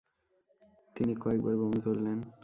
[0.95, 2.17] তিনি কয়েক বার বমি করলেন।